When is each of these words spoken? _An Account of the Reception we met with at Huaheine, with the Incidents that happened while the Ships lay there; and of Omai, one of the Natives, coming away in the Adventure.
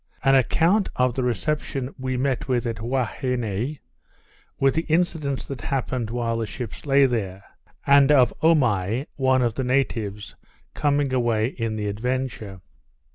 _An 0.25 0.35
Account 0.35 0.89
of 0.95 1.13
the 1.13 1.21
Reception 1.21 1.93
we 1.99 2.17
met 2.17 2.47
with 2.47 2.65
at 2.65 2.79
Huaheine, 2.79 3.77
with 4.59 4.73
the 4.73 4.81
Incidents 4.89 5.45
that 5.45 5.61
happened 5.61 6.09
while 6.09 6.37
the 6.39 6.47
Ships 6.47 6.87
lay 6.87 7.05
there; 7.05 7.43
and 7.85 8.11
of 8.11 8.33
Omai, 8.41 9.05
one 9.15 9.43
of 9.43 9.53
the 9.53 9.63
Natives, 9.63 10.35
coming 10.73 11.13
away 11.13 11.49
in 11.49 11.75
the 11.75 11.85
Adventure. 11.85 12.61